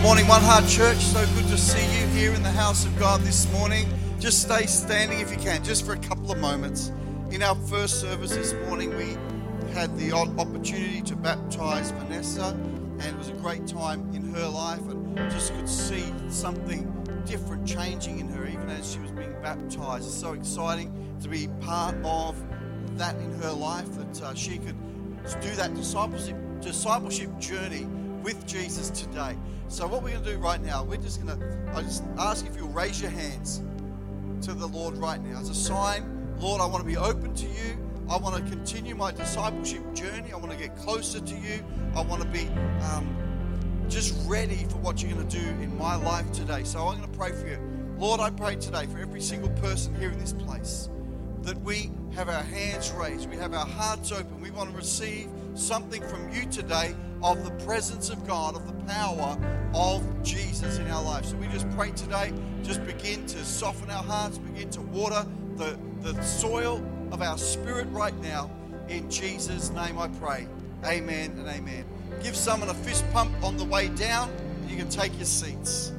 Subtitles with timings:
[0.00, 0.96] Good morning, One Heart Church.
[0.96, 3.86] So good to see you here in the house of God this morning.
[4.18, 6.90] Just stay standing if you can, just for a couple of moments.
[7.30, 9.18] In our first service this morning, we
[9.74, 12.44] had the opportunity to baptize Vanessa,
[13.00, 16.90] and it was a great time in her life, and just could see something
[17.26, 20.06] different changing in her even as she was being baptized.
[20.06, 20.90] It's so exciting
[21.20, 22.42] to be part of
[22.96, 24.76] that in her life that uh, she could
[25.42, 27.86] do that discipleship discipleship journey
[28.22, 29.36] with Jesus today.
[29.68, 32.46] So what we're going to do right now, we're just going to I just ask
[32.46, 33.62] if you'll raise your hands
[34.42, 37.46] to the Lord right now as a sign, Lord, I want to be open to
[37.46, 37.76] you.
[38.08, 40.32] I want to continue my discipleship journey.
[40.32, 41.62] I want to get closer to you.
[41.94, 42.48] I want to be
[42.92, 43.14] um,
[43.88, 46.64] just ready for what you're going to do in my life today.
[46.64, 47.58] So I'm going to pray for you.
[47.98, 50.88] Lord, I pray today for every single person here in this place
[51.42, 54.40] that we have our hands raised, we have our hearts open.
[54.40, 55.28] We want to receive
[55.60, 59.38] something from you today of the presence of God, of the power
[59.74, 61.30] of Jesus in our lives.
[61.30, 65.26] So we just pray today, just begin to soften our hearts, begin to water
[65.56, 68.50] the, the soil of our spirit right now.
[68.88, 70.48] In Jesus' name I pray.
[70.84, 71.84] Amen and amen.
[72.22, 74.32] Give someone a fist pump on the way down.
[74.66, 75.92] You can take your seats.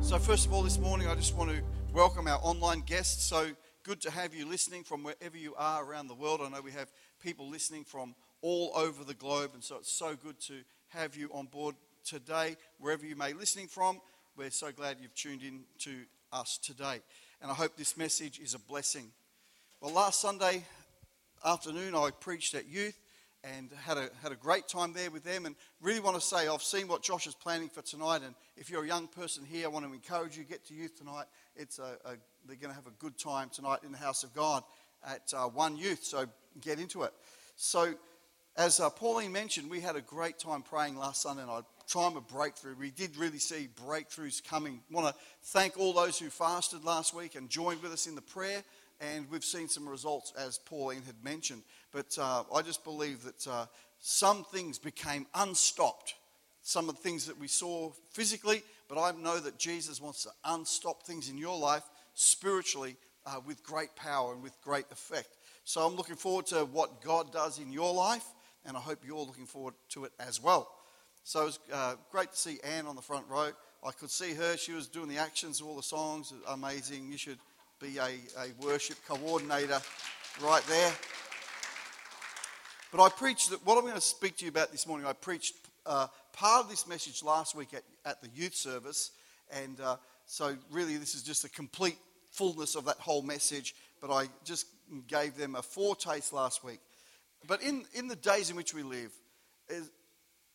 [0.00, 3.22] So, first of all, this morning, I just want to welcome our online guests.
[3.24, 3.48] So
[3.84, 6.40] good to have you listening from wherever you are around the world.
[6.42, 10.14] I know we have people listening from all over the globe, and so it's so
[10.14, 10.54] good to
[10.88, 11.74] have you on board
[12.04, 14.00] today, wherever you may be listening from.
[14.36, 17.00] We're so glad you've tuned in to us today,
[17.40, 19.10] and I hope this message is a blessing.
[19.80, 20.62] Well, last Sunday
[21.44, 22.96] afternoon, I preached at youth
[23.44, 25.46] and had a, had a great time there with them.
[25.46, 28.22] And really want to say, I've seen what Josh is planning for tonight.
[28.24, 30.96] And if you're a young person here, I want to encourage you get to youth
[30.96, 31.24] tonight.
[31.56, 34.34] It's a, a they're going to have a good time tonight in the house of
[34.34, 34.62] God
[35.06, 36.04] at uh, One Youth.
[36.04, 36.26] So
[36.60, 37.12] get into it.
[37.56, 37.94] So,
[38.56, 41.64] as uh, Pauline mentioned, we had a great time praying last Sunday night.
[41.88, 42.74] Time of breakthrough.
[42.78, 44.80] We did really see breakthroughs coming.
[44.90, 48.22] want to thank all those who fasted last week and joined with us in the
[48.22, 48.62] prayer
[49.02, 51.62] and we've seen some results as Pauline had mentioned.
[51.90, 53.66] But uh, I just believe that uh,
[53.98, 56.14] some things became unstopped.
[56.62, 60.30] Some of the things that we saw physically, but I know that Jesus wants to
[60.44, 61.82] unstop things in your life
[62.14, 62.96] spiritually
[63.26, 65.36] uh, with great power and with great effect.
[65.64, 68.24] So I'm looking forward to what God does in your life,
[68.64, 70.68] and I hope you're looking forward to it as well.
[71.24, 73.50] So it's uh, great to see Anne on the front row.
[73.84, 76.32] I could see her; she was doing the actions all the songs.
[76.48, 77.10] Amazing!
[77.10, 77.38] You should
[77.82, 79.80] be a, a worship coordinator
[80.40, 80.92] right there.
[82.92, 85.14] But I preached that what I'm going to speak to you about this morning, I
[85.14, 85.54] preached
[85.84, 89.10] uh, part of this message last week at, at the youth service.
[89.50, 91.98] And uh, so, really, this is just a complete
[92.30, 93.74] fullness of that whole message.
[94.00, 94.66] But I just
[95.08, 96.78] gave them a foretaste last week.
[97.48, 99.10] But in, in the days in which we live,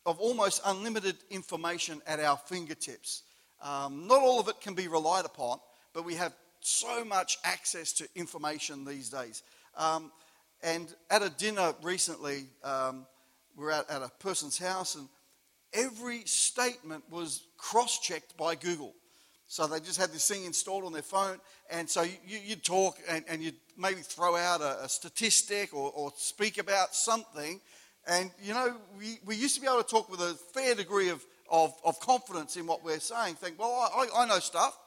[0.06, 3.24] of almost unlimited information at our fingertips,
[3.62, 5.60] um, not all of it can be relied upon,
[5.94, 6.32] but we have
[6.68, 9.44] so much access to information these days.
[9.76, 10.12] Um,
[10.62, 13.06] and at a dinner recently, um,
[13.56, 15.08] we are at, at a person's house, and
[15.74, 18.94] every statement was cross checked by Google.
[19.48, 21.40] So they just had this thing installed on their phone,
[21.70, 25.90] and so you, would talk and, and, you'd maybe throw out a, a statistic or,
[25.96, 27.62] or, speak about something.
[28.06, 31.10] And you know, we, we used to be able to talk with a fair degree
[31.10, 34.78] of, of, of confidence in what we're saying, think, well, I, I know stuff.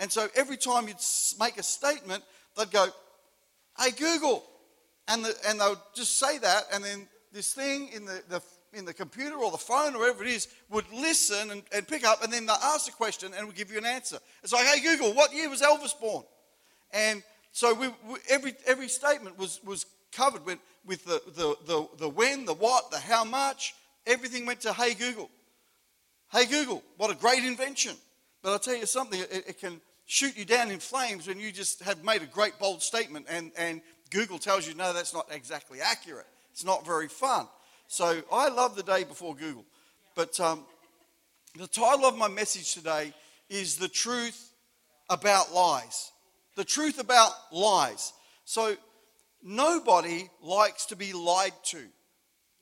[0.00, 0.96] And so every time you'd
[1.38, 2.24] make a statement,
[2.56, 2.88] they'd go,
[3.78, 4.42] hey, Google.
[5.08, 8.42] And, the, and they would just say that, and then this thing in the, the,
[8.72, 12.04] in the computer or the phone or wherever it is would listen and, and pick
[12.04, 14.18] up, and then they ask a question and would give you an answer.
[14.42, 16.24] It's like, hey, Google, what year was Elvis born?
[16.92, 17.22] And
[17.52, 22.08] so we, we, every, every statement was, was covered with, with the, the, the, the
[22.08, 23.74] when, the what, the how much.
[24.06, 25.28] Everything went to Hey Google.
[26.32, 27.94] Hey Google, what a great invention.
[28.42, 29.80] But I'll tell you something, it, it can
[30.10, 33.52] shoot you down in flames when you just have made a great bold statement and,
[33.56, 36.26] and Google tells you, no, that's not exactly accurate.
[36.50, 37.46] It's not very fun.
[37.86, 39.64] So I love the day before Google.
[40.16, 40.64] But um,
[41.56, 43.14] the title of my message today
[43.48, 44.50] is The Truth
[45.08, 46.10] About Lies.
[46.56, 48.12] The Truth About Lies.
[48.44, 48.74] So
[49.44, 51.84] nobody likes to be lied to.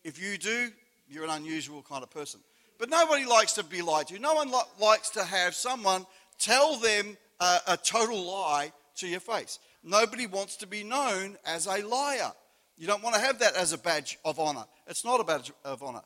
[0.04, 0.68] If you do,
[1.08, 2.40] you're an unusual kind of person.
[2.78, 4.18] But nobody likes to be lied to.
[4.18, 6.04] No one li- likes to have someone
[6.38, 9.58] tell them a, a total lie to your face.
[9.82, 12.32] Nobody wants to be known as a liar.
[12.76, 14.64] You don't want to have that as a badge of honor.
[14.86, 16.02] It's not a badge of honor.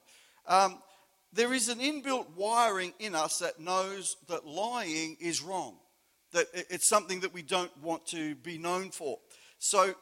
[0.46, 0.79] Um,
[1.32, 5.76] there is an inbuilt wiring in us that knows that lying is wrong,
[6.32, 9.19] that it's something that we don't want to be known for.
[9.58, 9.94] So,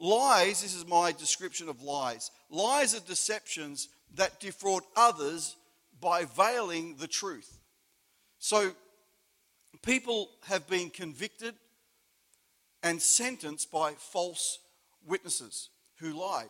[0.00, 5.56] lies, this is my description of lies lies are deceptions that defraud others
[6.00, 7.58] by veiling the truth.
[8.38, 8.72] So
[9.82, 11.54] people have been convicted
[12.82, 14.58] and sentenced by false
[15.06, 16.48] witnesses who lied.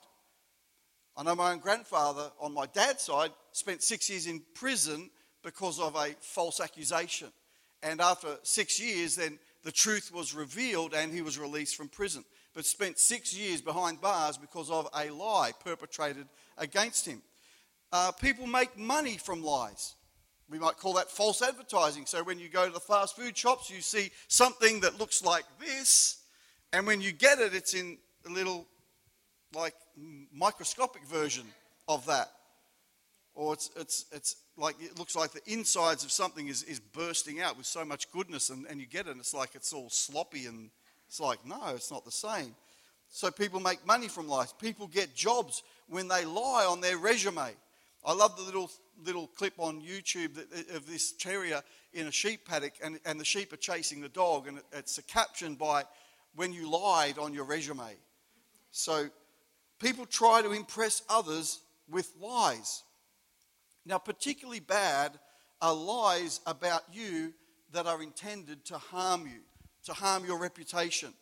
[1.17, 5.11] I know my own grandfather on my dad's side spent six years in prison
[5.43, 7.29] because of a false accusation.
[7.82, 12.25] And after six years, then the truth was revealed and he was released from prison.
[12.55, 16.26] But spent six years behind bars because of a lie perpetrated
[16.59, 17.23] against him.
[17.93, 19.94] Uh, people make money from lies.
[20.50, 22.06] We might call that false advertising.
[22.06, 25.44] So when you go to the fast food shops, you see something that looks like
[25.61, 26.19] this,
[26.73, 28.67] and when you get it, it's in a little,
[29.55, 29.75] like,
[30.32, 31.44] microscopic version
[31.88, 32.31] of that.
[33.35, 37.41] Or it's, it's, it's like it looks like the insides of something is, is bursting
[37.41, 39.88] out with so much goodness, and, and you get it, and it's like it's all
[39.88, 40.70] sloppy, and
[41.08, 42.55] it's like, no, it's not the same.
[43.08, 44.52] So people make money from lies.
[44.52, 47.50] People get jobs when they lie on their resume.
[48.05, 48.70] I love the little
[49.05, 51.62] little clip on YouTube that, uh, of this terrier
[51.93, 55.02] in a sheep paddock, and, and the sheep are chasing the dog, and it's a
[55.02, 55.85] caption by
[56.35, 57.97] when you lied on your resume.
[58.70, 59.08] So
[59.81, 62.82] people try to impress others with lies.
[63.85, 65.19] Now, particularly bad
[65.61, 67.32] are lies about you
[67.73, 69.41] that are intended to harm you,
[69.85, 71.12] to harm your reputation.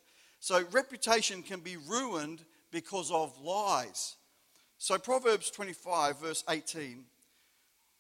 [0.40, 4.16] So, reputation can be ruined because of lies.
[4.78, 7.04] So, Proverbs 25, verse 18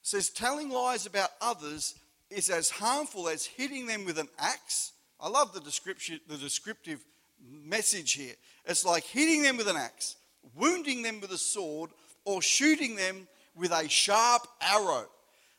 [0.08, 1.94] says, Telling lies about others
[2.30, 4.92] is as harmful as hitting them with an axe.
[5.20, 7.04] I love the, description, the descriptive
[7.46, 8.34] message here.
[8.64, 10.16] It's like hitting them with an axe,
[10.54, 11.90] wounding them with a sword,
[12.24, 15.06] or shooting them with a sharp arrow.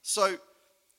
[0.01, 0.37] So,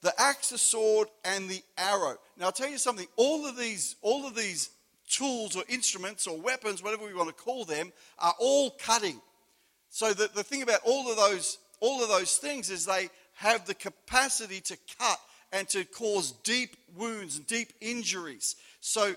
[0.03, 2.17] the axe, the sword, and the arrow.
[2.39, 3.07] Now, I'll tell you something.
[3.17, 4.71] All of these, all of these
[5.09, 9.21] tools or instruments or weapons, whatever we want to call them, are all cutting.
[9.91, 13.09] So the, the thing about all of those all of those things is they
[13.41, 15.19] have the capacity to cut
[15.51, 18.55] and to cause deep wounds and deep injuries.
[18.81, 19.15] So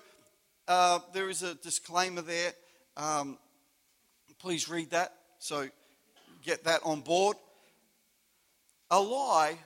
[0.65, 2.53] uh, there is a disclaimer there.
[2.95, 3.37] Um,
[4.39, 5.13] please read that.
[5.39, 5.67] So
[6.41, 7.35] get that on board.
[8.91, 9.57] A lie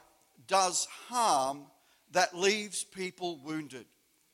[0.47, 1.65] does harm
[2.13, 3.85] that leaves people wounded.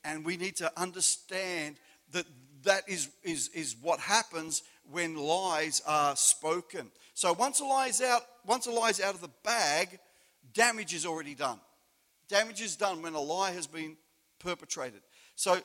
[0.04, 1.76] And we need to understand
[2.12, 2.24] that
[2.62, 6.90] that is, is, is what happens when lies are spoken.
[7.12, 9.98] So once a lie is out, once a lie is out of the bag,
[10.52, 11.58] damage is already done.
[12.28, 13.96] Damage is done when a lie has been
[14.38, 15.00] perpetrated.
[15.36, 15.58] So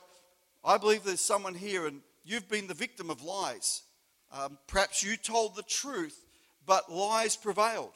[0.64, 3.82] I believe there's someone here and you've been the victim of lies.
[4.32, 6.24] Um, perhaps you told the truth,
[6.66, 7.92] but lies prevailed.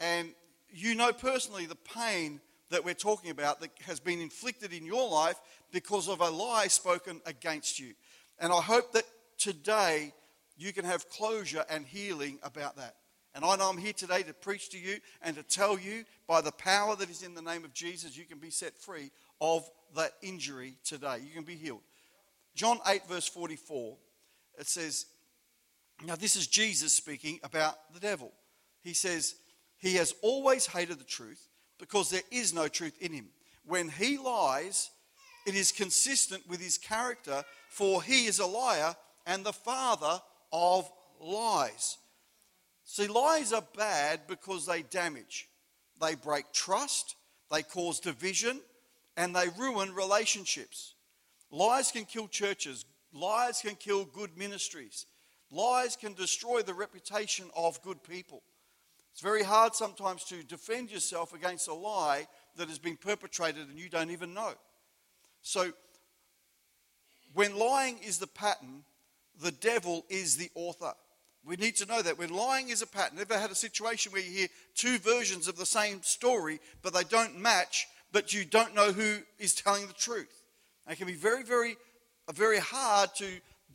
[0.00, 0.30] And
[0.70, 5.08] you know personally the pain that we're talking about that has been inflicted in your
[5.08, 5.36] life
[5.72, 7.94] because of a lie spoken against you.
[8.38, 9.04] And I hope that
[9.38, 10.12] today
[10.56, 12.96] you can have closure and healing about that.
[13.38, 16.40] And I know I'm here today to preach to you and to tell you by
[16.40, 19.64] the power that is in the name of Jesus, you can be set free of
[19.94, 21.18] that injury today.
[21.24, 21.82] You can be healed.
[22.56, 23.96] John 8, verse 44,
[24.58, 25.06] it says,
[26.04, 28.32] Now this is Jesus speaking about the devil.
[28.82, 29.36] He says,
[29.76, 31.46] He has always hated the truth
[31.78, 33.26] because there is no truth in him.
[33.64, 34.90] When he lies,
[35.46, 38.96] it is consistent with his character, for he is a liar
[39.26, 40.20] and the father
[40.52, 40.90] of
[41.20, 41.98] lies.
[42.90, 45.46] See, lies are bad because they damage,
[46.00, 47.16] they break trust,
[47.52, 48.62] they cause division,
[49.14, 50.94] and they ruin relationships.
[51.50, 55.04] Lies can kill churches, lies can kill good ministries,
[55.52, 58.42] lies can destroy the reputation of good people.
[59.12, 62.26] It's very hard sometimes to defend yourself against a lie
[62.56, 64.54] that has been perpetrated and you don't even know.
[65.42, 65.72] So,
[67.34, 68.84] when lying is the pattern,
[69.38, 70.94] the devil is the author.
[71.44, 74.22] We need to know that when lying is a pattern, ever had a situation where
[74.22, 78.74] you hear two versions of the same story, but they don't match, but you don't
[78.74, 80.42] know who is telling the truth?
[80.90, 81.76] it can be very, very,
[82.26, 83.26] uh, very hard to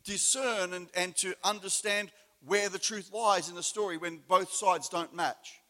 [0.04, 2.10] discern and, and to understand
[2.44, 5.60] where the truth lies in the story when both sides don't match.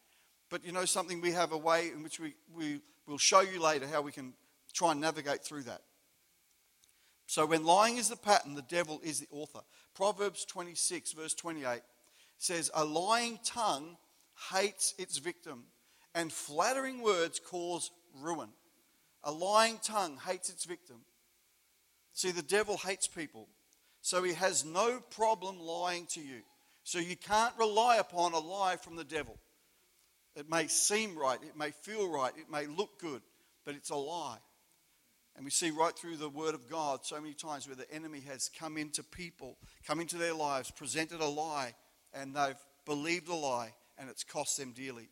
[0.51, 3.63] But you know something, we have a way in which we, we will show you
[3.63, 4.33] later how we can
[4.73, 5.83] try and navigate through that.
[7.35, 9.63] So when lying is the pattern, the devil is the author.
[9.93, 11.81] Proverbs 26, verse 28
[12.39, 13.97] says, A lying tongue
[14.53, 15.65] hates its victim,
[16.15, 17.91] and flattering words cause
[18.23, 18.51] ruin.
[19.25, 20.99] A lying tongue hates its victim.
[22.13, 23.49] See, the devil hates people,
[24.01, 26.43] so he has no problem lying to you.
[26.85, 29.41] So you can't rely upon a lie from the devil.
[30.37, 33.23] It may seem right, it may feel right, it may look good,
[33.65, 34.39] but it's a lie.
[35.37, 38.21] And we see right through the Word of God so many times where the enemy
[38.21, 41.75] has come into people, come into their lives, presented a lie,
[42.13, 45.09] and they've believed the lie, and it's cost them dearly.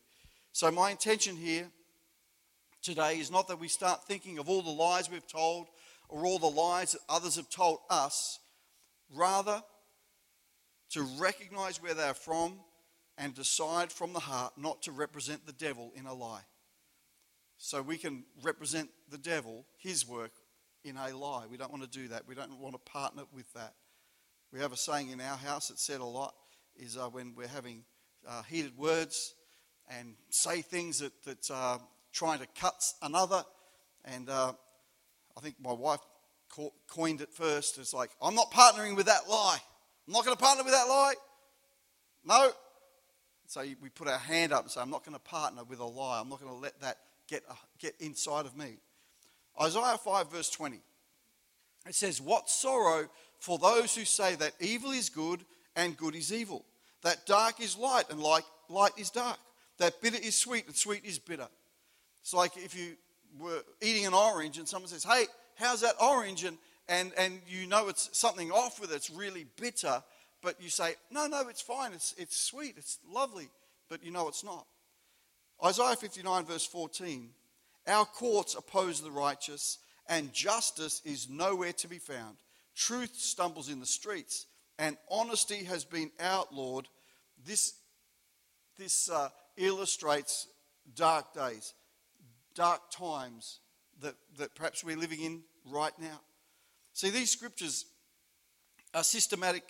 [0.52, 1.68] So, my intention here
[2.82, 5.66] today is not that we start thinking of all the lies we've told
[6.08, 8.38] or all the lies that others have told us,
[9.14, 9.62] rather,
[10.90, 12.60] to recognize where they are from
[13.16, 16.42] and decide from the heart not to represent the devil in a lie.
[17.64, 20.32] So we can represent the devil, his work,
[20.82, 21.44] in a lie.
[21.48, 22.26] We don't want to do that.
[22.26, 23.74] We don't want to partner with that.
[24.52, 26.34] We have a saying in our house that's said a lot
[26.76, 27.84] is uh, when we're having
[28.28, 29.34] uh, heated words
[29.88, 31.80] and say things that, that are
[32.12, 33.44] trying to cut another.
[34.04, 34.54] And uh,
[35.36, 36.00] I think my wife
[36.88, 37.78] coined it first.
[37.78, 39.58] It's like, I'm not partnering with that lie.
[40.08, 41.14] I'm not going to partner with that lie.
[42.24, 42.50] No.
[43.46, 45.84] So we put our hand up and say, I'm not going to partner with a
[45.84, 46.18] lie.
[46.20, 46.96] I'm not going to let that
[47.28, 48.78] get, uh, get inside of me.
[49.60, 50.80] Isaiah 5, verse 20.
[51.86, 56.32] It says, What sorrow for those who say that evil is good and good is
[56.32, 56.64] evil,
[57.02, 59.38] that dark is light and light, light is dark,
[59.78, 61.48] that bitter is sweet and sweet is bitter.
[62.20, 62.94] It's like if you
[63.38, 65.24] were eating an orange and someone says, Hey,
[65.56, 66.44] how's that orange?
[66.44, 66.56] And,
[66.88, 70.02] and, and you know it's something off with it, it's really bitter,
[70.40, 73.48] but you say, No, no, it's fine, it's, it's sweet, it's lovely,
[73.88, 74.66] but you know it's not.
[75.64, 77.30] Isaiah 59, verse 14
[77.86, 79.78] Our courts oppose the righteous,
[80.08, 82.36] and justice is nowhere to be found.
[82.74, 84.46] Truth stumbles in the streets,
[84.78, 86.88] and honesty has been outlawed.
[87.46, 87.74] This,
[88.78, 90.48] this uh, illustrates
[90.96, 91.74] dark days,
[92.54, 93.60] dark times
[94.00, 96.20] that, that perhaps we're living in right now.
[96.92, 97.86] See, these scriptures
[98.94, 99.62] are systematic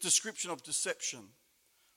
[0.00, 1.20] description of deception,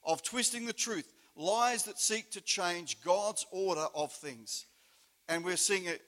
[0.03, 4.65] of twisting the truth, lies that seek to change God's order of things.
[5.27, 6.01] And we're seeing it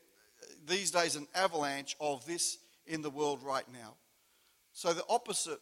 [0.67, 3.95] these days an avalanche of this in the world right now.
[4.73, 5.59] So the opposite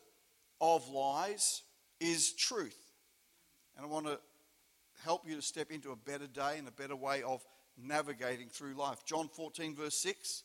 [0.59, 1.61] of lies
[1.99, 2.77] is truth.
[3.77, 4.19] And I want to
[5.03, 7.43] help you to step into a better day and a better way of
[7.81, 9.05] navigating through life.
[9.05, 10.43] John 14, verse 6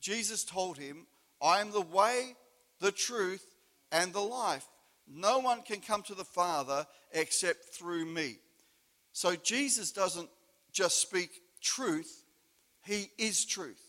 [0.00, 1.06] Jesus told him,
[1.40, 2.34] I am the way,
[2.80, 3.46] the truth,
[3.90, 4.66] and the life.
[5.06, 8.36] No one can come to the Father except through me.
[9.14, 10.28] So Jesus doesn't
[10.72, 11.30] just speak
[11.62, 12.24] truth,
[12.84, 13.80] he is truth.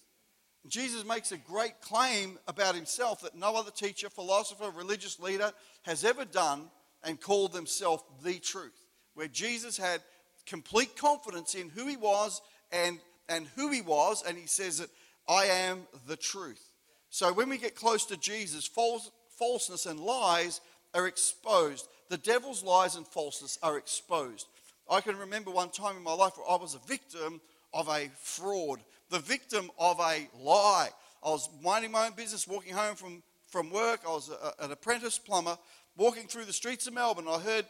[0.68, 5.52] Jesus makes a great claim about himself that no other teacher, philosopher, religious leader
[5.82, 6.70] has ever done
[7.04, 8.80] and called themselves the truth.
[9.16, 10.02] Where Jesus had
[10.46, 12.42] complete confidence in who he was
[12.72, 14.90] and, and who he was, and he says that
[15.28, 16.64] I am the truth.
[17.10, 20.62] So when we get close to Jesus, false, falseness and lies
[20.96, 21.88] are exposed.
[22.10, 24.48] The devil's lies and falseness are exposed.
[24.90, 27.42] I can remember one time in my life where I was a victim
[27.74, 30.90] of a fraud, the victim of a lie.
[31.24, 34.02] I was minding my own business, walking home from, from work.
[34.08, 35.58] I was a, an apprentice plumber,
[35.98, 37.26] walking through the streets of Melbourne.
[37.28, 37.66] I heard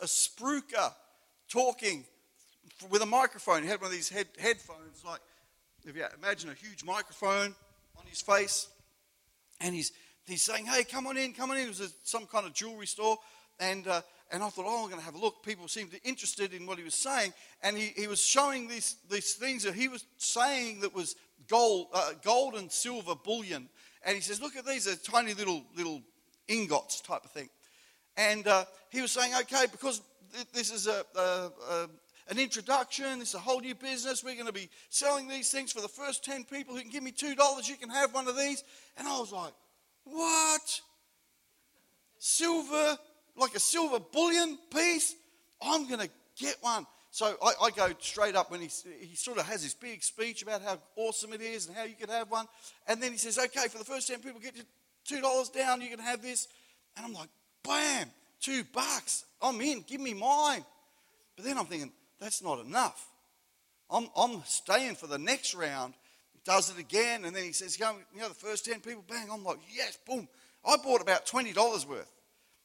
[0.00, 0.92] a spruiker
[1.48, 2.04] talking
[2.90, 3.62] with a microphone.
[3.62, 5.20] He had one of these head, headphones, like
[5.84, 7.54] if you imagine a huge microphone
[7.96, 8.68] on his face,
[9.60, 9.92] and he's
[10.26, 12.52] he's saying, "Hey, come on in, come on in." It was a, some kind of
[12.52, 13.16] jewelry store,
[13.58, 16.54] and uh, and I thought, "Oh, I'm going to have a look." People seemed interested
[16.54, 17.32] in what he was saying,
[17.62, 21.16] and he, he was showing these these things that he was saying that was
[21.48, 23.68] gold, uh, gold and silver bullion,
[24.04, 26.02] and he says, "Look at these, they're tiny little little
[26.48, 27.48] ingots type of thing,"
[28.16, 30.02] and uh, he was saying, "Okay, because
[30.52, 31.88] this is a, a, a
[32.30, 33.18] an introduction.
[33.18, 34.22] This is a whole new business.
[34.22, 37.02] We're going to be selling these things for the first 10 people who can give
[37.02, 37.68] me $2.
[37.68, 38.62] You can have one of these.
[38.96, 39.52] And I was like,
[40.04, 40.80] what?
[42.18, 42.98] Silver,
[43.40, 45.14] like a silver bullion piece?
[45.60, 46.86] I'm going to get one.
[47.10, 48.68] So I, I, go straight up when he,
[49.00, 51.96] he sort of has this big speech about how awesome it is and how you
[51.96, 52.46] can have one.
[52.86, 54.54] And then he says, okay, for the first 10 people, get
[55.10, 56.46] $2 down, you can have this.
[56.96, 57.28] And I'm like,
[57.64, 58.08] bam,
[58.40, 59.24] two bucks.
[59.42, 60.64] I'm in, give me mine.
[61.34, 63.08] But then I'm thinking, that's not enough.
[63.90, 65.94] I'm, I'm staying for the next round.
[66.44, 67.86] Does it again, and then he says, you
[68.18, 69.28] know, the first 10 people, bang.
[69.30, 70.28] I'm like, yes, boom.
[70.64, 72.10] I bought about $20 worth.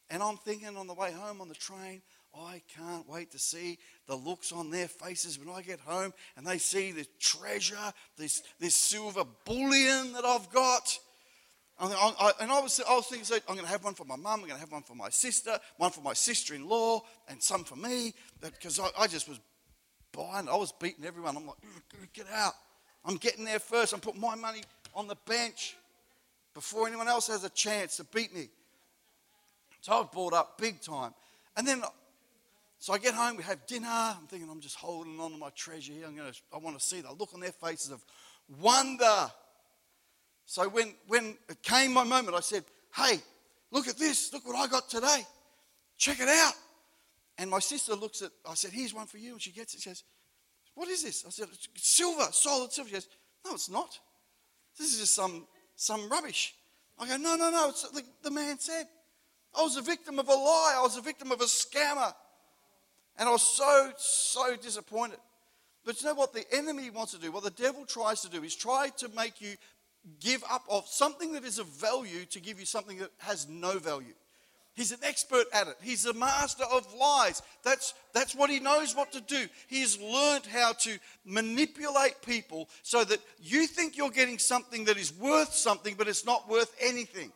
[0.09, 2.01] And I'm thinking on the way home on the train,
[2.37, 6.45] I can't wait to see the looks on their faces when I get home and
[6.45, 10.99] they see the treasure, this, this silver bullion that I've got.
[11.79, 14.47] And I was, I was thinking, I'm going to have one for my mum, I'm
[14.47, 17.63] going to have one for my sister, one for my sister in law, and some
[17.63, 19.39] for me, because I, I, just was
[20.13, 21.35] buying, I was beating everyone.
[21.35, 21.57] I'm like,
[22.13, 22.53] get out.
[23.03, 23.93] I'm getting there first.
[23.93, 24.61] I'm putting my money
[24.93, 25.75] on the bench
[26.53, 28.47] before anyone else has a chance to beat me.
[29.85, 31.13] So I was brought up big time.
[31.55, 31.83] And then,
[32.79, 33.87] so I get home, we have dinner.
[33.87, 36.07] I'm thinking, I'm just holding on to my treasure here.
[36.07, 38.03] I'm gonna, I want to see the look on their faces of
[38.59, 39.29] wonder
[40.45, 42.63] so when, when it came my moment, I said,
[42.95, 43.19] Hey,
[43.71, 44.31] look at this.
[44.31, 45.25] Look what I got today.
[45.97, 46.53] Check it out.
[47.37, 49.33] And my sister looks at, I said, Here's one for you.
[49.33, 49.81] And she gets it.
[49.81, 50.03] She says,
[50.75, 51.25] What is this?
[51.25, 52.89] I said, It's silver, solid silver.
[52.89, 53.07] She goes,
[53.45, 53.99] No, it's not.
[54.77, 56.53] This is just some, some rubbish.
[56.99, 57.69] I go, No, no, no.
[57.69, 57.87] It's
[58.23, 58.85] the man said.
[59.57, 60.75] I was a victim of a lie.
[60.77, 62.13] I was a victim of a scammer.
[63.17, 65.19] And I was so, so disappointed.
[65.85, 67.31] But you know what the enemy wants to do?
[67.31, 69.55] What the devil tries to do is try to make you
[70.19, 73.79] give up of something that is of value to give you something that has no
[73.79, 74.13] value.
[74.75, 75.77] He's an expert at it.
[75.81, 77.41] He's a master of lies.
[77.63, 79.47] That's, that's what he knows what to do.
[79.67, 85.13] He's learned how to manipulate people so that you think you're getting something that is
[85.13, 87.31] worth something, but it's not worth anything.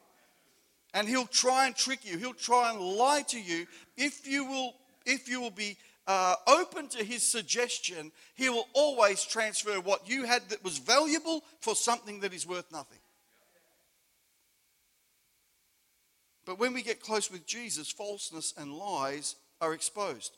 [0.93, 2.17] And he'll try and trick you.
[2.17, 3.67] He'll try and lie to you.
[3.96, 4.74] If you will,
[5.05, 5.77] if you will be
[6.08, 11.43] uh, open to his suggestion, he will always transfer what you had that was valuable
[11.60, 12.98] for something that is worth nothing.
[16.46, 20.36] But when we get close with Jesus, falseness and lies are exposed.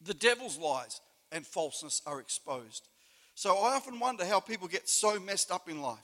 [0.00, 2.88] The devil's lies and falseness are exposed.
[3.34, 5.98] So I often wonder how people get so messed up in life.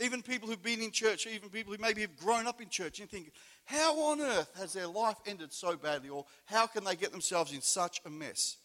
[0.00, 3.00] Even people who've been in church, even people who maybe have grown up in church,
[3.00, 3.32] and think,
[3.64, 6.08] how on earth has their life ended so badly?
[6.08, 8.56] Or how can they get themselves in such a mess?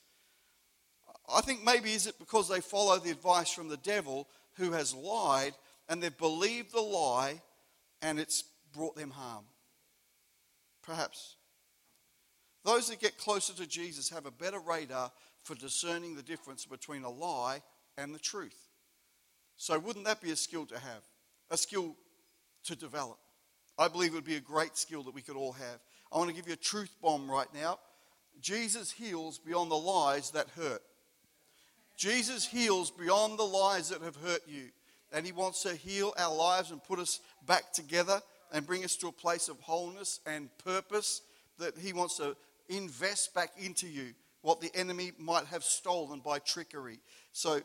[1.33, 4.93] I think maybe is it because they follow the advice from the devil who has
[4.93, 5.53] lied
[5.89, 7.41] and they've believed the lie
[8.01, 9.45] and it's brought them harm.
[10.83, 11.37] Perhaps.
[12.63, 15.11] Those that get closer to Jesus have a better radar
[15.43, 17.61] for discerning the difference between a lie
[17.97, 18.69] and the truth.
[19.55, 21.03] So, wouldn't that be a skill to have?
[21.53, 21.95] A skill
[22.63, 23.19] to develop?
[23.77, 25.79] I believe it would be a great skill that we could all have.
[26.11, 27.77] I want to give you a truth bomb right now.
[28.41, 30.81] Jesus heals beyond the lies that hurt.
[31.95, 34.69] Jesus heals beyond the lies that have hurt you.
[35.11, 38.19] And He wants to heal our lives and put us back together
[38.51, 41.21] and bring us to a place of wholeness and purpose
[41.59, 42.35] that He wants to
[42.67, 46.97] invest back into you what the enemy might have stolen by trickery.
[47.31, 47.61] So,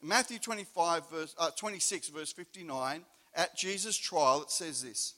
[0.00, 5.14] Matthew 25, verse, uh, 26, verse 59, at Jesus' trial, it says this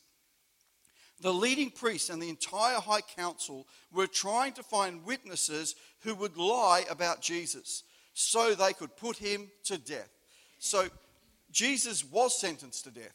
[1.21, 6.37] The leading priests and the entire high council were trying to find witnesses who would
[6.37, 10.11] lie about Jesus so they could put him to death.
[10.59, 10.89] So,
[11.51, 13.15] Jesus was sentenced to death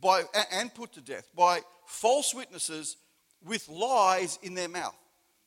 [0.00, 2.96] by, and put to death by false witnesses
[3.44, 4.96] with lies in their mouth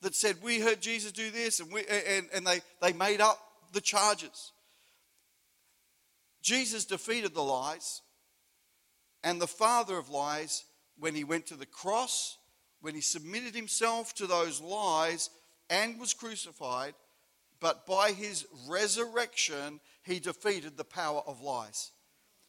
[0.02, 3.40] that said, We heard Jesus do this, and, we, and, and they, they made up
[3.74, 4.52] the charges.
[6.42, 8.02] Jesus defeated the lies
[9.28, 10.64] and the father of lies
[10.98, 12.38] when he went to the cross,
[12.80, 15.30] when he submitted himself to those lies
[15.70, 16.94] and was crucified,
[17.60, 21.92] but by his resurrection, he defeated the power of lies.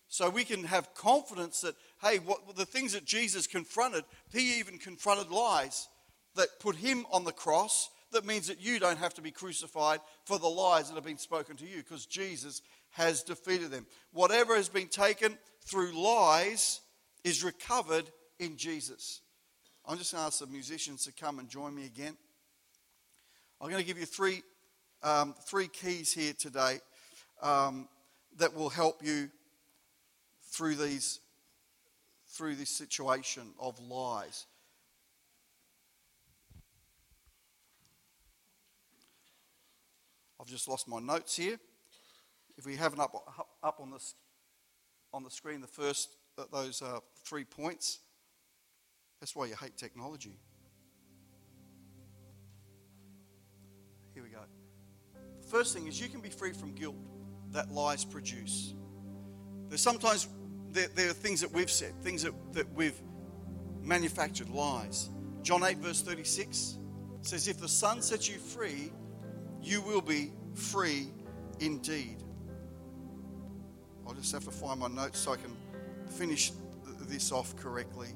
[0.06, 4.78] So we can have confidence that hey, what, the things that Jesus confronted, he even
[4.78, 5.88] confronted lies
[6.36, 7.90] that put him on the cross.
[8.12, 11.18] That means that you don't have to be crucified for the lies that have been
[11.18, 12.62] spoken to you because Jesus
[12.98, 13.86] has defeated them.
[14.12, 16.80] Whatever has been taken through lies
[17.22, 19.20] is recovered in Jesus.
[19.86, 22.16] I'm just going to ask the musicians to come and join me again.
[23.60, 24.42] I'm going to give you three,
[25.04, 26.80] um, three keys here today
[27.40, 27.88] um,
[28.36, 29.30] that will help you
[30.42, 31.20] through these
[32.30, 34.46] through this situation of lies.
[40.38, 41.58] I've just lost my notes here.
[42.58, 43.14] If we have it up,
[43.62, 44.16] up on, this,
[45.14, 46.10] on the screen, the first,
[46.52, 48.00] those uh, three points,
[49.20, 50.40] that's why you hate technology.
[54.12, 54.40] Here we go.
[55.40, 56.96] The first thing is you can be free from guilt
[57.52, 58.74] that lies produce.
[59.68, 60.26] There's sometimes
[60.72, 63.00] there, there, are things that we've said, things that, that we've
[63.84, 65.10] manufactured, lies.
[65.42, 66.76] John 8, verse 36
[67.22, 68.90] says, If the Son sets you free,
[69.62, 71.06] you will be free
[71.60, 72.24] indeed.
[74.08, 75.54] I'll just have to find my notes so I can
[76.08, 76.52] finish
[77.00, 78.08] this off correctly.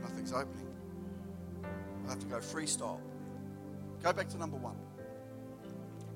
[0.00, 0.67] Nothing's opening.
[2.08, 3.00] I have to go freestyle.
[4.02, 4.76] Go back to number one.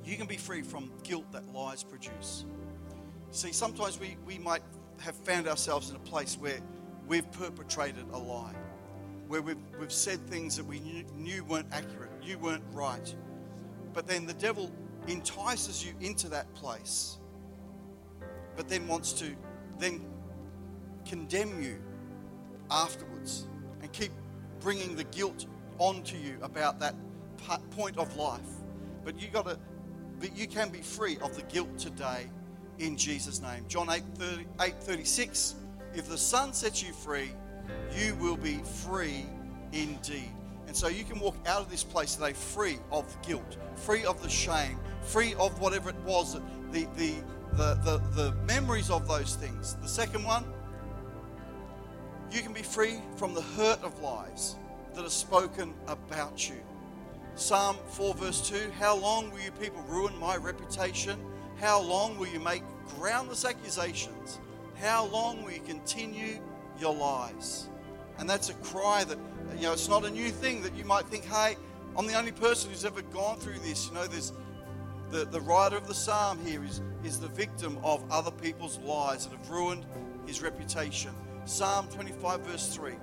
[0.04, 2.46] You can be free from guilt that lies produce.
[3.30, 4.62] See, sometimes we, we might
[5.00, 6.60] have found ourselves in a place where
[7.06, 8.54] we've perpetrated a lie,
[9.28, 13.14] where we've, we've said things that we knew, knew weren't accurate, you weren't right.
[13.92, 14.72] But then the devil
[15.08, 17.18] entices you into that place,
[18.56, 19.36] but then wants to
[19.78, 20.00] then
[21.04, 21.82] condemn you
[22.70, 23.46] afterwards
[23.82, 24.12] and keep
[24.60, 25.46] bringing the guilt
[25.78, 26.94] onto you about that
[27.70, 28.40] point of life.
[29.04, 29.58] But you got to,
[30.20, 32.28] but you can be free of the guilt today
[32.78, 33.64] in Jesus' name.
[33.68, 35.56] John 8, 30, 8 36.
[35.94, 37.30] If the Son sets you free,
[37.94, 39.26] you will be free
[39.72, 40.30] indeed.
[40.66, 44.22] And so you can walk out of this place today free of guilt, free of
[44.22, 46.34] the shame, free of whatever it was,
[46.70, 47.14] the, the,
[47.52, 49.76] the, the, the memories of those things.
[49.82, 50.44] The second one,
[52.30, 54.56] you can be free from the hurt of lies
[54.94, 56.56] that are spoken about you.
[57.34, 61.18] Psalm 4, verse 2 How long will you people ruin my reputation?
[61.60, 64.40] How long will you make groundless accusations?
[64.80, 66.40] How long will you continue
[66.78, 67.68] your lies?
[68.18, 69.18] And that's a cry that,
[69.56, 71.56] you know, it's not a new thing that you might think, hey,
[71.96, 73.88] I'm the only person who's ever gone through this.
[73.88, 74.32] You know, there's
[75.10, 79.26] the, the writer of the psalm here is, is the victim of other people's lies
[79.26, 79.84] that have ruined
[80.26, 81.14] his reputation.
[81.44, 82.94] Psalm 25, verse 3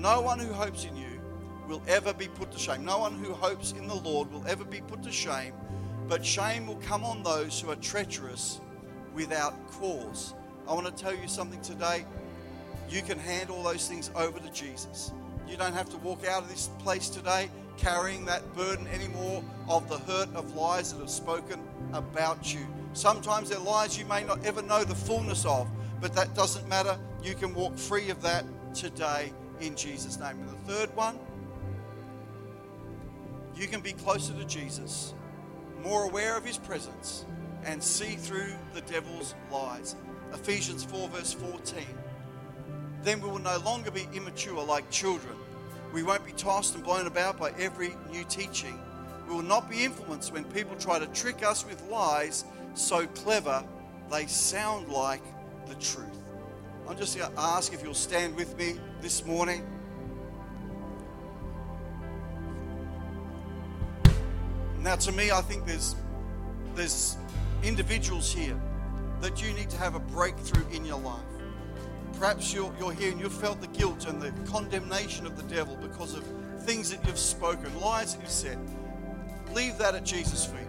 [0.00, 1.20] No one who hopes in you
[1.68, 2.86] will ever be put to shame.
[2.86, 5.52] No one who hopes in the Lord will ever be put to shame,
[6.08, 8.62] but shame will come on those who are treacherous
[9.12, 10.32] without cause.
[10.66, 12.06] I want to tell you something today.
[12.88, 15.12] You can hand all those things over to Jesus.
[15.46, 19.86] You don't have to walk out of this place today carrying that burden anymore of
[19.90, 21.60] the hurt of lies that have spoken
[21.92, 22.66] about you.
[22.94, 25.68] Sometimes they're lies you may not ever know the fullness of,
[26.00, 26.98] but that doesn't matter.
[27.22, 30.38] You can walk free of that today in Jesus' name.
[30.40, 31.18] And the third one,
[33.54, 35.14] you can be closer to Jesus,
[35.82, 37.24] more aware of his presence,
[37.64, 39.96] and see through the devil's lies.
[40.32, 41.84] Ephesians 4, verse 14.
[43.02, 45.34] Then we will no longer be immature like children.
[45.92, 48.78] We won't be tossed and blown about by every new teaching.
[49.28, 52.44] We will not be influenced when people try to trick us with lies
[52.74, 53.64] so clever
[54.10, 55.22] they sound like
[55.66, 56.19] the truth.
[56.90, 59.64] I'm just going to ask if you'll stand with me this morning.
[64.80, 65.94] Now, to me, I think there's
[66.74, 67.16] there's
[67.62, 68.60] individuals here
[69.20, 71.22] that you need to have a breakthrough in your life.
[72.18, 75.76] Perhaps you're, you're here and you've felt the guilt and the condemnation of the devil
[75.76, 76.24] because of
[76.62, 78.58] things that you've spoken, lies that you've said.
[79.54, 80.66] Leave that at Jesus' feet.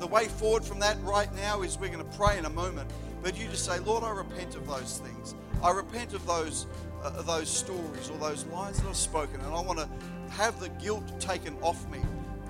[0.00, 2.90] The way forward from that right now is we're going to pray in a moment,
[3.22, 5.34] but you just say, Lord, I repent of those things.
[5.62, 6.66] I repent of those,
[7.02, 9.88] uh, those stories or those lies that I've spoken, and I want to
[10.30, 12.00] have the guilt taken off me.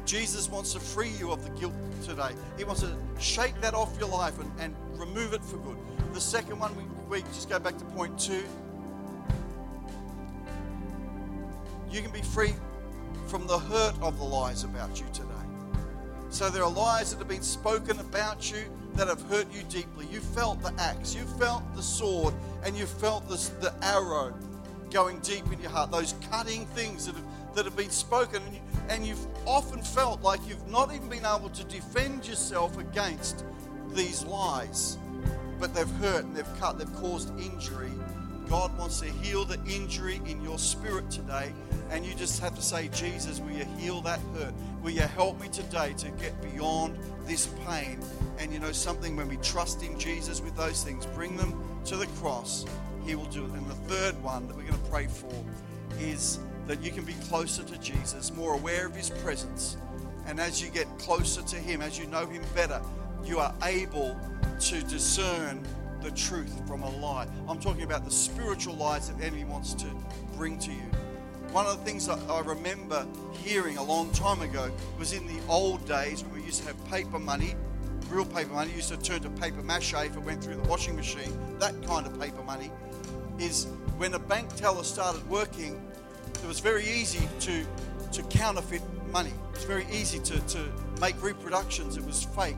[0.04, 2.30] Jesus wants to free you of the guilt today.
[2.56, 5.76] He wants to shake that off your life and, and remove it for good.
[6.12, 8.44] The second one, we, we just go back to point two.
[11.90, 12.54] You can be free
[13.26, 15.28] from the hurt of the lies about you today.
[16.30, 20.06] So there are lies that have been spoken about you that have hurt you deeply.
[20.10, 24.34] You felt the axe, you felt the sword, and you felt this, the arrow
[24.90, 25.90] going deep in your heart.
[25.90, 27.24] Those cutting things that have
[27.58, 31.26] that have been spoken, and, you, and you've often felt like you've not even been
[31.26, 33.44] able to defend yourself against
[33.94, 34.96] these lies,
[35.58, 37.90] but they've hurt and they've cut, they've caused injury.
[38.48, 41.52] God wants to heal the injury in your spirit today,
[41.90, 44.54] and you just have to say, Jesus, will you heal that hurt?
[44.82, 47.98] Will you help me today to get beyond this pain?
[48.38, 51.96] And you know something, when we trust in Jesus with those things, bring them to
[51.96, 52.66] the cross,
[53.06, 53.50] He will do it.
[53.52, 55.32] And the third one that we're going to pray for
[55.98, 59.78] is that you can be closer to Jesus, more aware of his presence.
[60.26, 62.82] And as you get closer to him, as you know him better,
[63.24, 64.20] you are able
[64.60, 65.66] to discern
[66.02, 67.26] the truth from a lie.
[67.48, 69.86] I'm talking about the spiritual lies that the enemy wants to
[70.36, 70.82] bring to you.
[71.52, 75.88] One of the things I remember hearing a long time ago was in the old
[75.88, 77.54] days when we used to have paper money,
[78.08, 80.96] real paper money, used to turn to paper mache if it went through the washing
[80.96, 82.70] machine, that kind of paper money,
[83.38, 83.66] is
[83.96, 85.80] when a bank teller started working,
[86.34, 87.64] it was very easy to,
[88.12, 89.32] to counterfeit money.
[89.50, 91.96] It was very easy to, to make reproductions.
[91.96, 92.56] It was fake.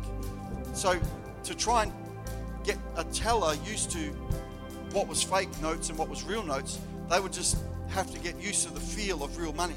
[0.75, 1.01] So
[1.45, 1.93] to try and
[2.65, 4.11] get a teller used to
[4.93, 7.57] what was fake notes and what was real notes, they would just
[7.89, 9.77] have to get used to the feel of real money.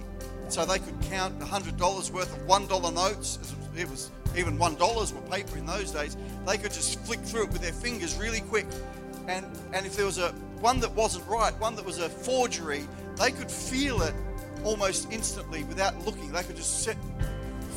[0.54, 3.39] So they could count $100 worth of $1 notes.
[3.76, 6.16] It was even $1 were paper in those days.
[6.46, 8.68] They could just flick through it with their fingers really quick.
[9.28, 10.30] And, and if there was a
[10.62, 12.84] one that wasn't right, one that was a forgery,
[13.16, 14.13] they could feel it
[14.63, 16.32] almost instantly without looking.
[16.32, 16.88] They could just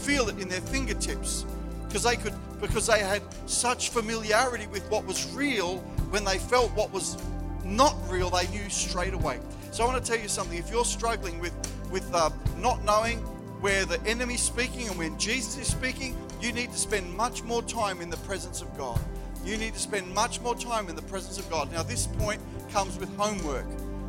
[0.02, 1.46] feel it in their fingertips
[1.88, 5.78] because they could because they had such familiarity with what was real
[6.10, 7.16] when they felt what was
[7.64, 9.40] not real they knew straight away
[9.72, 11.52] so i want to tell you something if you're struggling with
[11.90, 13.18] with uh, not knowing
[13.60, 17.62] where the enemy's speaking and when jesus is speaking you need to spend much more
[17.62, 19.00] time in the presence of god
[19.44, 22.40] you need to spend much more time in the presence of god now this point
[22.70, 23.66] comes with homework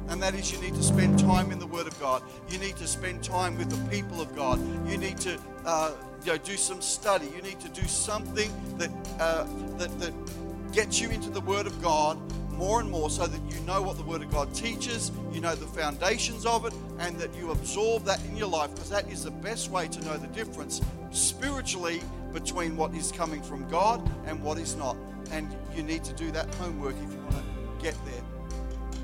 [0.09, 2.23] and that is you need to spend time in the Word of God.
[2.49, 4.59] You need to spend time with the people of God.
[4.89, 5.91] You need to uh,
[6.23, 7.27] you know, do some study.
[7.35, 9.45] You need to do something that, uh,
[9.77, 10.13] that, that
[10.71, 12.17] gets you into the Word of God
[12.57, 15.55] more and more so that you know what the Word of God teaches, you know
[15.55, 19.23] the foundations of it, and that you absorb that in your life because that is
[19.23, 22.01] the best way to know the difference spiritually
[22.33, 24.97] between what is coming from God and what is not.
[25.31, 28.23] And you need to do that homework if you want to get there.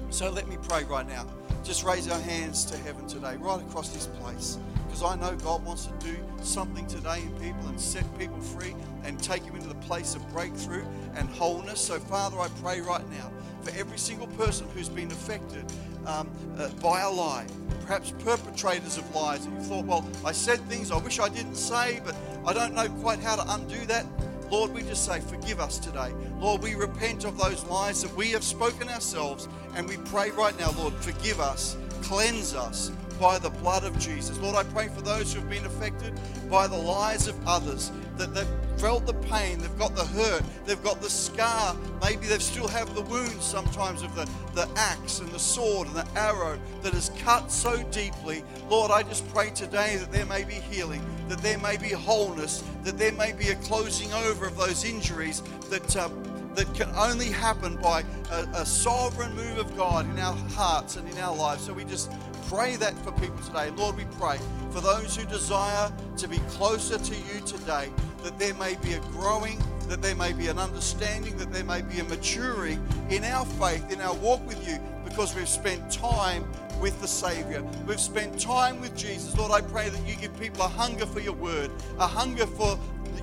[0.09, 1.25] So let me pray right now.
[1.63, 4.57] Just raise our hands to heaven today, right across this place.
[4.93, 8.75] Because I know God wants to do something today in people and set people free
[9.03, 11.81] and take them into the place of breakthrough and wholeness.
[11.81, 13.31] So, Father, I pray right now
[13.63, 15.65] for every single person who's been affected
[16.05, 16.29] um,
[16.59, 17.47] uh, by a lie,
[17.87, 21.55] perhaps perpetrators of lies, and you thought, well, I said things I wish I didn't
[21.55, 24.05] say, but I don't know quite how to undo that.
[24.51, 26.11] Lord, we just say, forgive us today.
[26.37, 30.55] Lord, we repent of those lies that we have spoken ourselves, and we pray right
[30.59, 34.37] now, Lord, forgive us, cleanse us by the blood of Jesus.
[34.39, 36.13] Lord, I pray for those who have been affected
[36.49, 38.47] by the lies of others, that they've
[38.77, 41.75] felt the pain, they've got the hurt, they've got the scar.
[42.01, 45.95] Maybe they still have the wounds sometimes of the, the axe and the sword and
[45.95, 48.43] the arrow that has cut so deeply.
[48.69, 52.63] Lord, I just pray today that there may be healing, that there may be wholeness,
[52.83, 55.95] that there may be a closing over of those injuries that.
[55.95, 56.09] Uh,
[56.55, 61.09] that can only happen by a, a sovereign move of God in our hearts and
[61.09, 61.65] in our lives.
[61.65, 62.11] So we just
[62.53, 63.71] pray that for people today.
[63.71, 64.37] Lord, we pray
[64.69, 67.89] for those who desire to be closer to you today,
[68.21, 71.81] that there may be a growing, that there may be an understanding, that there may
[71.81, 76.45] be a maturing in our faith, in our walk with you, because we've spent time
[76.79, 77.63] with the Savior.
[77.87, 79.35] We've spent time with Jesus.
[79.35, 82.77] Lord, I pray that you give people a hunger for your word, a hunger for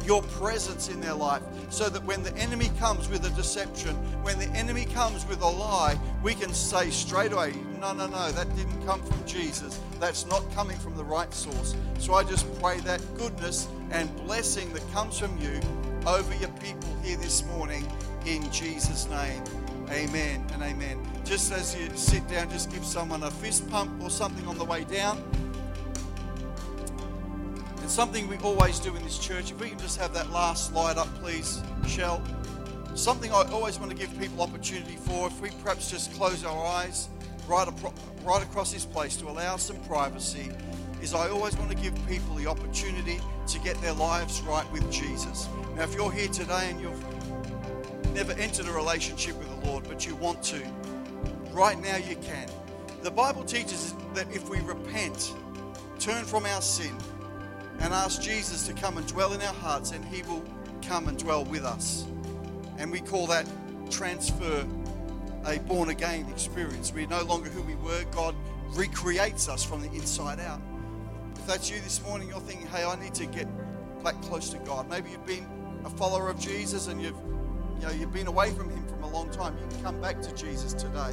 [0.05, 4.39] your presence in their life so that when the enemy comes with a deception, when
[4.41, 8.55] the enemy comes with a lie, we can say straight away, no, no, no, that
[8.57, 9.81] didn't come from Jesus.
[9.99, 11.75] That's not coming from the right source.
[11.99, 15.61] So I just pray that goodness and blessing that comes from you
[16.07, 17.91] over your people here this morning
[18.27, 19.43] in Jesus' name.
[19.91, 21.01] Amen and amen.
[21.25, 24.65] Just as you sit down, just give someone a fist pump or something on the
[24.65, 25.23] way down
[27.81, 29.53] And something we always do in this church.
[29.53, 32.23] If we can just have that last slide up, please, Michelle.
[32.95, 35.29] Something I always want to give people opportunity for.
[35.29, 37.09] If we perhaps just close our eyes
[37.51, 37.69] right,
[38.25, 40.51] right across this place to allow some privacy,
[41.03, 44.91] is I always want to give people the opportunity to get their lives right with
[44.91, 45.49] Jesus.
[45.75, 50.07] Now, if you're here today and you've never entered a relationship with the Lord, but
[50.07, 50.63] you want to,
[51.51, 52.49] right now you can.
[53.03, 55.35] The Bible teaches that if we repent,
[55.99, 56.97] turn from our sin,
[57.81, 60.45] and ask Jesus to come and dwell in our hearts, and He will
[60.83, 62.07] come and dwell with us.
[62.79, 63.49] And we call that
[63.91, 64.67] transfer
[65.47, 66.93] a born again experience.
[66.93, 68.05] We're no longer who we were.
[68.13, 68.35] God
[68.71, 70.61] recreates us from the inside out.
[71.37, 73.49] If that's you this morning, you're thinking, hey, I need to get
[74.03, 74.89] back close to God.
[74.89, 75.47] Maybe you've been
[75.85, 77.17] a follower of Jesus and you've
[77.81, 79.57] you know you've been away from him from a long time.
[79.57, 81.13] You can come back to Jesus today.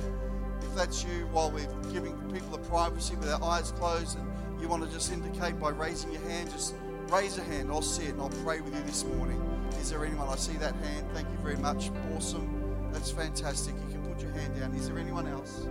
[0.61, 4.67] If that's you, while we're giving people the privacy with our eyes closed and you
[4.67, 6.75] want to just indicate by raising your hand, just
[7.09, 7.69] raise a hand.
[7.71, 9.41] I'll see it and I'll pray with you this morning.
[9.79, 10.27] Is there anyone?
[10.27, 11.07] I see that hand.
[11.13, 11.89] Thank you very much.
[12.15, 12.89] Awesome.
[12.91, 13.75] That's fantastic.
[14.17, 14.73] Put your hand down.
[14.73, 15.67] Is there anyone else?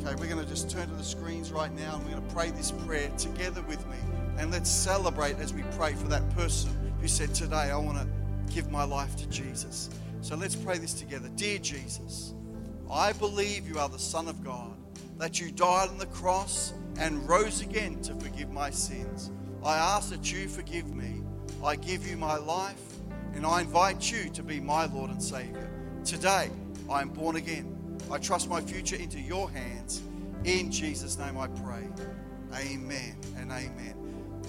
[0.00, 2.34] Okay, we're going to just turn to the screens right now and we're going to
[2.34, 3.98] pray this prayer together with me.
[4.38, 6.70] And let's celebrate as we pray for that person
[7.02, 8.08] who said, Today I want to
[8.54, 9.90] give my life to Jesus.
[10.22, 11.28] So let's pray this together.
[11.36, 12.32] Dear Jesus,
[12.90, 14.74] I believe you are the Son of God
[15.18, 19.30] that you died on the cross and rose again to forgive my sins.
[19.62, 21.20] I ask that you forgive me.
[21.62, 22.87] I give you my life
[23.38, 25.70] and I invite you to be my Lord and Savior.
[26.04, 26.50] Today,
[26.90, 27.96] I am born again.
[28.10, 30.02] I trust my future into your hands.
[30.42, 31.84] In Jesus' name I pray.
[32.56, 33.94] Amen and amen.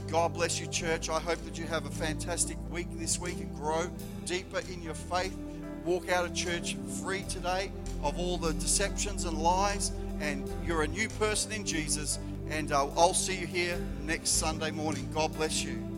[0.10, 1.08] God bless you, church.
[1.08, 3.91] I hope that you have a fantastic week this week and grow
[4.25, 5.38] deeper in your faith.
[5.86, 7.71] Walk out of church free today
[8.02, 12.17] of all the deceptions and lies and you're a new person in Jesus.
[12.49, 15.08] And uh, I'll see you here next Sunday morning.
[15.13, 15.88] God bless you.